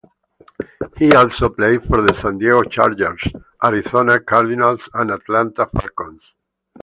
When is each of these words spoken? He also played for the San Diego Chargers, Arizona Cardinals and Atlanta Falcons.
He 0.97 1.11
also 1.13 1.49
played 1.49 1.83
for 1.83 2.01
the 2.01 2.11
San 2.15 2.39
Diego 2.39 2.63
Chargers, 2.63 3.21
Arizona 3.63 4.19
Cardinals 4.19 4.89
and 4.95 5.11
Atlanta 5.11 5.67
Falcons. 5.67 6.33